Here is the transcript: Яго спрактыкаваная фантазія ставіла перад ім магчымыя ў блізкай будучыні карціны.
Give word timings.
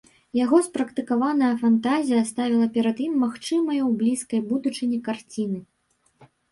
Яго 0.37 0.61
спрактыкаваная 0.67 1.49
фантазія 1.61 2.21
ставіла 2.31 2.67
перад 2.79 2.97
ім 3.09 3.13
магчымыя 3.27 3.81
ў 3.85 3.91
блізкай 4.01 4.41
будучыні 4.53 4.97
карціны. 5.11 5.59